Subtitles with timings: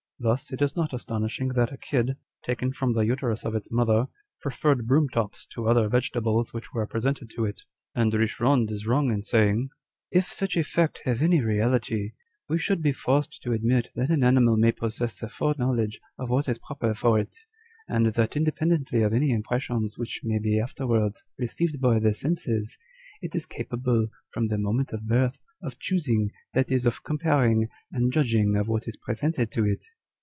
[0.23, 2.15] Thus it is not astonishing that a kid,
[2.45, 4.07] taken from the uterus of its mother,
[4.39, 7.59] preferred broom tops to other vegetables which were presented to it.
[7.95, 9.69] And Eicherand is wrong in saying â€"'
[10.19, 12.11] If such a fact have any reality,
[12.47, 16.47] we should be forced to admit that an animal may possess a foreknowledge of what
[16.47, 17.35] is proper for it;
[17.87, 22.77] and that, inde pendently of any impressions which may be afterwards received by the senses,
[23.23, 28.13] it is capable, from the moment of birth, of choosing, that is, of comparing and
[28.13, 29.83] judging of what is presented to it.'